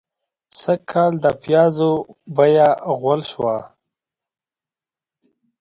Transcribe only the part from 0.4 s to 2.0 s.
سږکال د پيازو